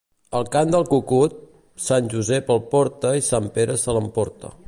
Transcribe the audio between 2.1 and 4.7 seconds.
Josep el porta i Sant Pere se l'emporta.